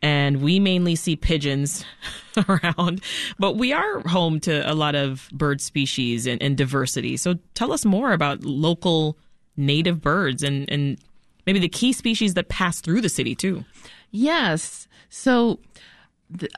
and 0.01 0.41
we 0.41 0.59
mainly 0.59 0.95
see 0.95 1.15
pigeons 1.15 1.85
around, 2.49 3.01
but 3.39 3.53
we 3.53 3.71
are 3.71 4.01
home 4.01 4.39
to 4.41 4.69
a 4.69 4.73
lot 4.73 4.95
of 4.95 5.29
bird 5.31 5.61
species 5.61 6.27
and, 6.27 6.41
and 6.43 6.57
diversity. 6.57 7.15
So 7.17 7.35
tell 7.53 7.71
us 7.71 7.85
more 7.85 8.11
about 8.11 8.43
local 8.43 9.17
native 9.55 10.01
birds 10.01 10.43
and, 10.43 10.69
and 10.69 10.97
maybe 11.45 11.59
the 11.59 11.69
key 11.69 11.93
species 11.93 12.33
that 12.33 12.49
pass 12.49 12.81
through 12.81 13.01
the 13.01 13.09
city 13.09 13.33
too. 13.33 13.63
Yes. 14.11 14.87
So, 15.09 15.59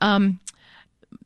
um, 0.01 0.39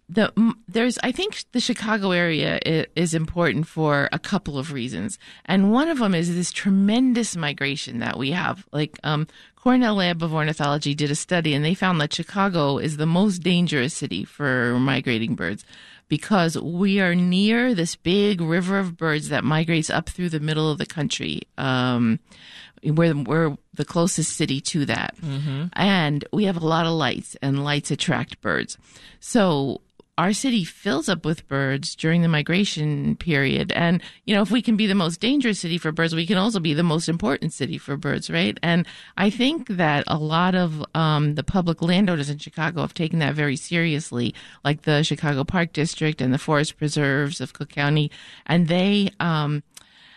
the 0.09 0.33
there's 0.67 0.97
I 1.03 1.11
think 1.11 1.43
the 1.51 1.59
Chicago 1.59 2.11
area 2.11 2.59
is 2.95 3.13
important 3.13 3.67
for 3.67 4.09
a 4.11 4.19
couple 4.19 4.57
of 4.57 4.73
reasons, 4.73 5.19
and 5.45 5.71
one 5.71 5.87
of 5.87 5.99
them 5.99 6.15
is 6.15 6.33
this 6.33 6.51
tremendous 6.51 7.35
migration 7.35 7.99
that 7.99 8.17
we 8.17 8.31
have. 8.31 8.67
Like 8.73 8.97
um, 9.03 9.27
Cornell 9.55 9.95
Lab 9.95 10.23
of 10.23 10.33
Ornithology 10.33 10.95
did 10.95 11.11
a 11.11 11.15
study, 11.15 11.53
and 11.53 11.63
they 11.63 11.75
found 11.75 12.01
that 12.01 12.13
Chicago 12.13 12.79
is 12.79 12.97
the 12.97 13.05
most 13.05 13.39
dangerous 13.39 13.93
city 13.93 14.25
for 14.25 14.79
migrating 14.79 15.35
birds 15.35 15.63
because 16.07 16.57
we 16.57 16.99
are 16.99 17.13
near 17.13 17.75
this 17.75 17.95
big 17.95 18.41
river 18.41 18.79
of 18.79 18.97
birds 18.97 19.29
that 19.29 19.43
migrates 19.43 19.91
up 19.91 20.09
through 20.09 20.29
the 20.29 20.39
middle 20.39 20.71
of 20.71 20.79
the 20.79 20.87
country. 20.87 21.41
Um, 21.59 22.19
we're, 22.83 23.13
we're 23.15 23.57
the 23.75 23.85
closest 23.85 24.35
city 24.35 24.59
to 24.61 24.85
that. 24.85 25.15
Mm-hmm. 25.17 25.65
And 25.73 26.25
we 26.33 26.45
have 26.45 26.57
a 26.57 26.65
lot 26.65 26.87
of 26.87 26.93
lights, 26.93 27.37
and 27.43 27.63
lights 27.63 27.91
attract 27.91 28.41
birds. 28.41 28.75
So 29.19 29.81
our 30.19 30.33
city 30.33 30.65
fills 30.65 31.07
up 31.07 31.23
with 31.23 31.47
birds 31.47 31.95
during 31.95 32.21
the 32.21 32.27
migration 32.27 33.15
period. 33.15 33.71
And, 33.71 34.03
you 34.25 34.35
know, 34.35 34.41
if 34.41 34.51
we 34.51 34.61
can 34.61 34.75
be 34.75 34.85
the 34.85 34.93
most 34.93 35.21
dangerous 35.21 35.59
city 35.59 35.77
for 35.77 35.93
birds, 35.93 36.13
we 36.13 36.27
can 36.27 36.37
also 36.37 36.59
be 36.59 36.73
the 36.73 36.83
most 36.83 37.07
important 37.07 37.53
city 37.53 37.77
for 37.77 37.95
birds, 37.95 38.29
right? 38.29 38.59
And 38.61 38.85
I 39.15 39.29
think 39.29 39.69
that 39.69 40.03
a 40.07 40.17
lot 40.17 40.55
of 40.55 40.83
um, 40.93 41.35
the 41.35 41.43
public 41.43 41.81
landowners 41.81 42.29
in 42.29 42.37
Chicago 42.37 42.81
have 42.81 42.93
taken 42.93 43.19
that 43.19 43.33
very 43.33 43.55
seriously, 43.55 44.35
like 44.65 44.81
the 44.81 45.03
Chicago 45.03 45.45
Park 45.45 45.71
District 45.71 46.19
and 46.19 46.33
the 46.33 46.37
forest 46.37 46.75
preserves 46.75 47.39
of 47.39 47.53
Cook 47.53 47.69
County. 47.69 48.11
And 48.45 48.67
they, 48.67 49.11
um, 49.21 49.63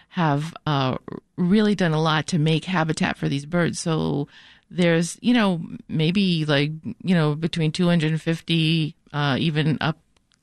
have 0.08 0.52
uh, 0.66 0.98
really 1.36 1.74
done 1.74 1.92
a 1.92 2.02
lot 2.02 2.26
to 2.26 2.38
make 2.38 2.64
habitat 2.64 3.16
for 3.16 3.30
these 3.30 3.46
birds. 3.46 3.78
So 3.78 4.28
there's, 4.68 5.16
you 5.22 5.32
know, 5.32 5.62
maybe 5.88 6.44
like, 6.44 6.72
you 7.02 7.14
know, 7.14 7.34
between 7.34 7.72
250, 7.72 8.96
uh, 9.12 9.36
even 9.38 9.78
up 9.80 9.98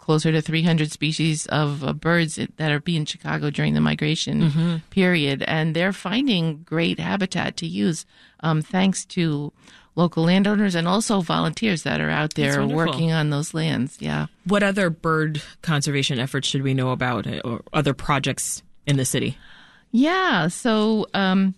closer 0.09 0.31
to 0.31 0.41
300 0.41 0.91
species 0.91 1.45
of 1.47 1.83
uh, 1.83 1.93
birds 1.93 2.39
that 2.57 2.71
are 2.71 2.79
being 2.79 3.05
Chicago 3.05 3.51
during 3.51 3.75
the 3.75 3.79
migration 3.79 4.41
mm-hmm. 4.41 4.75
period. 4.89 5.43
And 5.43 5.75
they're 5.75 5.93
finding 5.93 6.63
great 6.63 6.99
habitat 6.99 7.57
to 7.57 7.67
use 7.67 8.07
um, 8.39 8.63
thanks 8.63 9.05
to 9.05 9.53
local 9.95 10.23
landowners 10.23 10.73
and 10.73 10.88
also 10.88 11.21
volunteers 11.21 11.83
that 11.83 12.01
are 12.01 12.09
out 12.09 12.33
there 12.33 12.65
working 12.65 13.11
on 13.11 13.29
those 13.29 13.53
lands. 13.53 13.97
Yeah. 13.99 14.25
What 14.45 14.63
other 14.63 14.89
bird 14.89 15.43
conservation 15.61 16.17
efforts 16.17 16.47
should 16.47 16.63
we 16.63 16.73
know 16.73 16.89
about 16.89 17.27
or 17.45 17.61
other 17.71 17.93
projects 17.93 18.63
in 18.88 18.97
the 18.97 19.05
city? 19.05 19.38
Yeah. 19.91 20.47
So 20.47 21.05
um, 21.13 21.53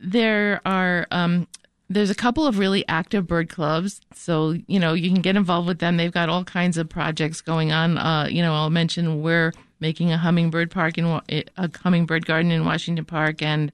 there 0.00 0.62
are. 0.64 1.06
Um, 1.10 1.46
there's 1.92 2.10
a 2.10 2.14
couple 2.14 2.46
of 2.46 2.58
really 2.58 2.86
active 2.88 3.26
bird 3.26 3.48
clubs, 3.48 4.00
so 4.14 4.56
you 4.66 4.80
know 4.80 4.94
you 4.94 5.10
can 5.10 5.22
get 5.22 5.36
involved 5.36 5.68
with 5.68 5.78
them. 5.78 5.96
They've 5.96 6.12
got 6.12 6.28
all 6.28 6.44
kinds 6.44 6.78
of 6.78 6.88
projects 6.88 7.40
going 7.40 7.72
on. 7.72 7.98
Uh, 7.98 8.26
you 8.30 8.42
know, 8.42 8.54
I'll 8.54 8.70
mention 8.70 9.22
we're 9.22 9.52
making 9.80 10.12
a 10.12 10.18
hummingbird 10.18 10.70
park 10.70 10.98
in 10.98 11.04
a 11.06 11.70
hummingbird 11.82 12.26
garden 12.26 12.50
in 12.50 12.64
Washington 12.64 13.04
Park, 13.04 13.42
and 13.42 13.72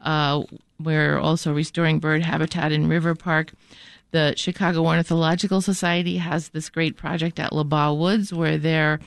uh, 0.00 0.42
we're 0.78 1.18
also 1.18 1.52
restoring 1.52 1.98
bird 1.98 2.22
habitat 2.22 2.72
in 2.72 2.88
River 2.88 3.14
Park. 3.14 3.52
The 4.12 4.34
Chicago 4.36 4.84
Ornithological 4.84 5.60
Society 5.60 6.16
has 6.16 6.48
this 6.48 6.68
great 6.68 6.96
project 6.96 7.38
at 7.38 7.52
LaBagh 7.52 7.96
Woods 7.96 8.32
where 8.32 8.58
they're 8.58 8.98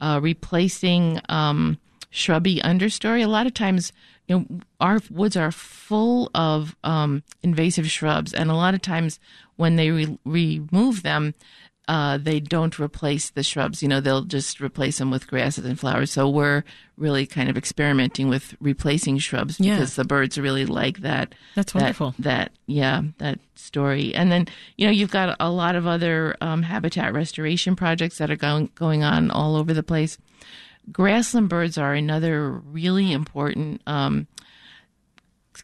uh, 0.00 0.20
replacing 0.22 1.20
um, 1.28 1.78
shrubby 2.10 2.60
understory. 2.60 3.24
A 3.24 3.28
lot 3.28 3.46
of 3.46 3.54
times, 3.54 3.92
you 4.28 4.38
know, 4.38 4.60
our 4.80 5.00
woods 5.10 5.36
are 5.36 5.52
full 5.52 6.30
of 6.34 6.76
um, 6.84 7.22
invasive 7.42 7.90
shrubs, 7.90 8.32
and 8.32 8.50
a 8.50 8.54
lot 8.54 8.74
of 8.74 8.82
times 8.82 9.18
when 9.56 9.76
they 9.76 9.90
re- 9.90 10.18
remove 10.24 11.02
them, 11.02 11.34
uh, 11.88 12.18
they 12.18 12.40
don't 12.40 12.78
replace 12.78 13.30
the 13.30 13.42
shrubs. 13.42 13.82
You 13.82 13.88
know, 13.88 14.00
they'll 14.00 14.24
just 14.24 14.60
replace 14.60 14.98
them 14.98 15.10
with 15.10 15.28
grasses 15.28 15.64
and 15.64 15.78
flowers. 15.78 16.10
So 16.10 16.28
we're 16.28 16.64
really 16.96 17.26
kind 17.26 17.48
of 17.48 17.56
experimenting 17.56 18.28
with 18.28 18.56
replacing 18.60 19.18
shrubs 19.18 19.60
yeah. 19.60 19.76
because 19.76 19.94
the 19.94 20.04
birds 20.04 20.36
really 20.36 20.66
like 20.66 20.98
that. 21.00 21.34
That's 21.54 21.74
wonderful. 21.74 22.14
That, 22.18 22.50
that, 22.50 22.52
yeah, 22.66 23.02
that 23.18 23.38
story. 23.54 24.14
And 24.14 24.32
then 24.32 24.48
you 24.76 24.86
know 24.86 24.92
you've 24.92 25.12
got 25.12 25.36
a 25.38 25.50
lot 25.50 25.76
of 25.76 25.86
other 25.86 26.36
um, 26.40 26.62
habitat 26.62 27.12
restoration 27.12 27.76
projects 27.76 28.18
that 28.18 28.30
are 28.30 28.36
going 28.36 28.70
going 28.74 29.04
on 29.04 29.30
all 29.30 29.54
over 29.54 29.72
the 29.72 29.84
place. 29.84 30.18
Grassland 30.92 31.48
birds 31.48 31.78
are 31.78 31.94
another 31.94 32.50
really 32.50 33.12
important 33.12 33.82
um, 33.86 34.26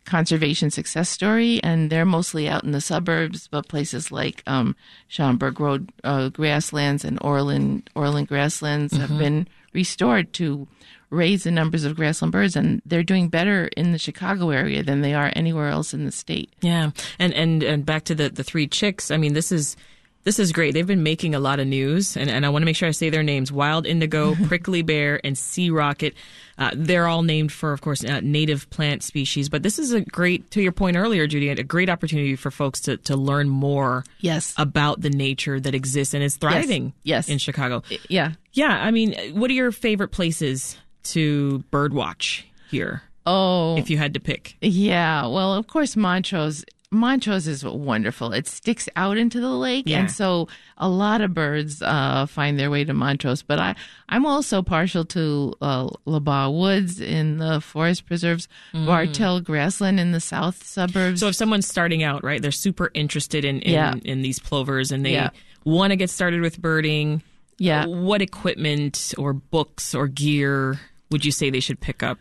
conservation 0.05 0.71
success 0.71 1.09
story, 1.09 1.63
and 1.63 1.91
they're 1.91 2.05
mostly 2.05 2.49
out 2.49 2.65
in 2.65 2.73
the 2.73 2.81
suburbs, 2.81 3.49
but 3.49 3.69
places 3.69 4.11
like 4.11 4.43
um, 4.47 4.75
Schaumburg 5.09 5.61
Road 5.61 5.93
uh, 6.05 6.29
grasslands 6.31 7.05
and 7.05 7.19
Orland 7.23 7.91
Orland 7.95 8.29
grasslands 8.29 8.93
mm-hmm. 8.93 9.03
have 9.03 9.19
been 9.19 9.49
restored 9.73 10.33
to 10.35 10.67
raise 11.11 11.45
the 11.45 11.51
numbers 11.51 11.85
of 11.85 11.97
grassland 11.97 12.33
birds, 12.33 12.57
and 12.57 12.81
they're 12.87 13.03
doing 13.03 13.29
better 13.29 13.67
in 13.77 13.93
the 13.93 13.99
Chicago 13.99 14.51
area 14.51 14.83
than 14.83 15.03
they 15.03 15.15
are 15.15 15.31
anywhere 15.37 15.69
else 15.69 15.93
in 15.93 16.05
the 16.05 16.13
state. 16.13 16.53
Yeah, 16.61 16.91
and 17.19 17.33
and 17.35 17.63
and 17.63 17.87
back 17.87 18.05
to 18.05 18.15
the 18.15 18.29
the 18.29 18.45
three 18.45 18.67
chicks. 18.67 19.11
I 19.11 19.17
mean, 19.17 19.35
this 19.35 19.53
is 19.53 19.77
this 20.25 20.39
is 20.39 20.53
great. 20.53 20.73
They've 20.73 20.87
been 20.87 21.03
making 21.03 21.35
a 21.35 21.41
lot 21.41 21.59
of 21.59 21.67
news, 21.67 22.17
and, 22.17 22.31
and 22.31 22.47
I 22.47 22.49
want 22.49 22.63
to 22.63 22.67
make 22.67 22.77
sure 22.77 22.89
I 22.89 22.93
say 22.93 23.11
their 23.11 23.23
names 23.23 23.51
Wild 23.51 23.87
Indigo, 23.87 24.35
Prickly 24.47 24.83
Pear, 24.83 25.21
and 25.25 25.37
Sea 25.37 25.71
Rocket. 25.71 26.15
Uh, 26.59 26.71
they're 26.75 27.09
all 27.09 27.23
named 27.23 27.51
for, 27.51 27.73
of 27.73 27.81
course, 27.81 28.05
uh, 28.05 28.21
native 28.23 28.71
plant 28.71 29.03
species. 29.03 29.49
But 29.49 29.63
this 29.63 29.79
is 29.79 29.93
a 29.93 30.01
great, 30.01 30.51
to 30.53 30.63
your 30.63 30.73
point 30.73 30.97
earlier, 30.97 31.27
Judy, 31.27 31.49
a 31.49 31.63
great 31.65 31.91
opportunity 31.91 32.37
for 32.37 32.51
folks 32.51 32.81
to, 32.83 32.99
to 32.99 33.17
learn 33.17 33.49
more 33.49 34.05
yes. 34.21 34.55
about 34.57 35.01
the 35.01 35.11
nature 35.11 35.59
that 35.59 35.75
exists 35.75 36.15
and 36.15 36.23
is 36.23 36.37
thriving 36.37 36.93
yes. 37.03 37.27
yes. 37.27 37.29
in 37.29 37.39
Chicago. 37.39 37.83
Yeah. 38.09 38.33
Yeah. 38.53 38.81
I 38.81 38.91
mean, 38.91 39.15
what 39.35 39.51
are 39.51 39.55
your 39.55 39.73
favorite 39.73 40.13
places 40.13 40.77
to 41.05 41.65
birdwatch 41.73 42.45
here? 42.71 43.03
Oh. 43.27 43.77
If 43.77 43.91
you 43.91 43.99
had 43.99 44.15
to 44.15 44.21
pick. 44.21 44.57
Yeah. 44.61 45.27
Well, 45.27 45.55
of 45.55 45.67
course, 45.67 45.97
Montrose 45.97 46.65
Montrose 46.93 47.49
is 47.49 47.65
wonderful. 47.65 48.33
It 48.33 48.47
sticks 48.47 48.89
out 48.97 49.17
into 49.17 49.41
the 49.41 49.51
lake, 49.51 49.85
yeah. 49.87 50.01
and 50.01 50.11
so 50.11 50.47
a 50.77 50.89
lot 50.89 51.23
of 51.23 51.33
birds 51.33 51.81
uh, 51.81 52.27
find 52.27 52.59
their 52.59 52.71
way 52.71 52.85
to 52.85 52.93
Montrose. 52.93 53.43
But 53.43 53.59
I, 53.59 53.75
I'm 54.11 54.27
also 54.27 54.63
partial 54.63 55.05
to 55.07 55.55
uh, 55.63 55.89
LaBagh 56.07 56.59
Woods 56.59 57.01
in 57.01 57.39
the 57.39 57.63
forest 57.63 58.05
preserves, 58.05 58.47
mm. 58.75 58.85
Bartel 58.85 59.41
Grassland 59.41 59.99
in 59.99 60.13
the 60.13 60.21
south 60.21 60.65
suburbs. 60.65 61.21
So 61.21 61.29
if 61.29 61.35
someone's 61.35 61.67
starting 61.67 62.03
out, 62.03 62.23
right, 62.23 62.43
they're 62.43 62.51
super 62.51 62.91
interested 62.93 63.45
in 63.45 63.61
in, 63.61 63.73
yeah. 63.73 63.95
in 64.05 64.21
these 64.21 64.39
plovers, 64.39 64.93
and 64.93 65.05
they 65.05 65.15
yeah. 65.15 65.31
want 65.65 65.93
to 65.93 65.97
get 65.97 66.11
started 66.11 66.43
with 66.43 66.61
birding. 66.61 67.23
Yeah. 67.59 67.87
What 67.87 68.21
equipment 68.21 69.15
or 69.17 69.33
books 69.33 69.95
or 69.95 70.09
gear 70.09 70.79
would 71.11 71.25
you 71.25 71.33
say 71.33 71.49
they 71.49 71.61
should 71.61 71.81
pick 71.81 72.03
up? 72.03 72.19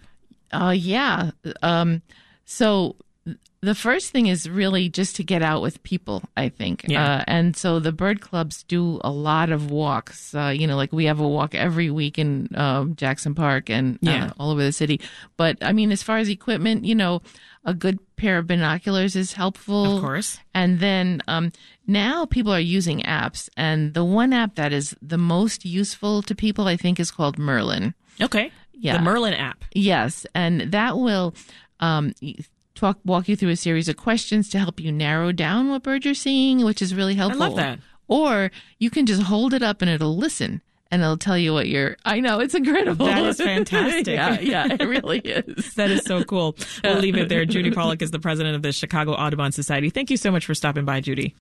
Uh, 0.54 0.76
yeah. 0.78 1.32
Um, 1.62 2.02
so 2.46 2.96
the 3.62 3.76
first 3.76 4.10
thing 4.10 4.26
is 4.26 4.50
really 4.50 4.90
just 4.90 5.16
to 5.18 5.24
get 5.24 5.44
out 5.44 5.62
with 5.62 5.84
people, 5.84 6.24
I 6.36 6.50
think. 6.50 6.86
Yeah. 6.88 7.18
Uh, 7.18 7.24
and 7.28 7.56
so 7.56 7.80
the 7.80 7.92
bird 7.92 8.20
clubs 8.20 8.64
do 8.64 9.00
a 9.04 9.12
lot 9.12 9.52
of 9.52 9.70
walks. 9.70 10.34
Uh, 10.34 10.48
you 10.48 10.66
know, 10.66 10.76
like 10.76 10.92
we 10.92 11.06
have 11.06 11.20
a 11.20 11.28
walk 11.28 11.54
every 11.54 11.92
week 11.92 12.18
in 12.18 12.50
uh, 12.56 12.86
Jackson 12.96 13.36
Park 13.36 13.70
and 13.70 13.96
uh, 13.98 14.10
yeah. 14.10 14.32
all 14.40 14.50
over 14.50 14.64
the 14.64 14.72
city. 14.72 15.00
But 15.38 15.60
I 15.62 15.74
mean, 15.74 15.92
as 15.92 16.02
far 16.02 16.18
as 16.18 16.28
equipment, 16.28 16.86
you 16.86 16.96
know, 16.96 17.22
a 17.64 17.76
good 17.76 18.00
pair 18.16 18.40
of 18.40 18.48
binoculars 18.48 19.16
is 19.16 19.34
helpful. 19.34 19.98
Of 19.98 20.02
course. 20.02 20.40
And 20.56 20.80
then 20.80 21.22
um, 21.28 21.52
now 21.86 22.26
people 22.26 22.52
are 22.52 22.60
using 22.60 23.02
apps. 23.02 23.48
And 23.56 23.94
the 23.94 24.04
one 24.04 24.34
app 24.34 24.56
that 24.56 24.74
is 24.74 24.96
the 25.04 25.20
most 25.20 25.66
useful 25.66 26.24
to 26.24 26.34
people, 26.34 26.68
I 26.68 26.78
think, 26.78 27.00
is 27.00 27.12
called 27.12 27.38
Merlin. 27.38 27.94
Okay. 28.20 28.52
Yeah. 28.74 28.98
The 28.98 29.04
Merlin 29.04 29.36
app. 29.36 29.64
Yes. 29.76 30.26
And 30.34 30.72
that 30.72 30.98
will. 30.98 31.36
Um, 31.80 32.14
talk 32.82 32.98
walk 33.06 33.30
you 33.30 33.36
through 33.36 33.50
a 33.50 33.56
series 33.56 33.88
of 33.88 33.96
questions 33.96 34.50
to 34.50 34.60
help 34.60 34.80
you 34.80 34.92
narrow 34.92 35.32
down 35.32 35.70
what 35.70 35.84
bird 35.84 36.04
you're 36.04 36.14
seeing, 36.16 36.66
which 36.66 36.82
is 36.82 36.96
really 36.96 37.14
helpful. 37.16 37.44
I 37.44 37.48
love 37.48 37.56
that. 37.58 37.80
Or 38.08 38.52
you 38.80 38.90
can 38.90 39.06
just 39.06 39.22
hold 39.22 39.54
it 39.54 39.62
up 39.62 39.82
and 39.82 39.90
it'll 39.90 40.18
listen 40.18 40.62
and 40.90 41.02
it'll 41.02 41.18
tell 41.18 41.38
you 41.38 41.54
what 41.54 41.68
you're. 41.68 41.96
I 42.04 42.20
know 42.20 42.40
it's 42.40 42.56
incredible. 42.56 43.06
That 43.06 43.24
is 43.24 43.38
fantastic. 43.52 44.08
yeah, 44.16 44.40
yeah, 44.40 44.68
it 44.80 44.84
really 44.84 45.20
is. 45.20 45.74
that 45.76 45.92
is 45.92 46.04
so 46.04 46.24
cool. 46.24 46.58
We'll 46.84 46.98
leave 46.98 47.16
it 47.16 47.30
there. 47.30 47.46
Judy 47.52 47.72
Pollock 47.72 48.02
is 48.02 48.12
the 48.12 48.20
president 48.20 48.56
of 48.56 48.64
the 48.64 48.72
Chicago 48.72 49.14
Audubon 49.14 49.52
Society. 49.52 49.92
Thank 49.92 50.10
you 50.10 50.18
so 50.18 50.32
much 50.32 50.46
for 50.46 50.56
stopping 50.56 50.84
by, 50.84 51.00
Judy. 51.02 51.36